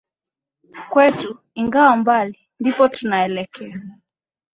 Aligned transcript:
Kwetu, 0.89 1.39
ingawa 1.59 1.95
mbali, 1.97 2.39
ndipo 2.59 2.87
tunaelekea. 2.89 3.81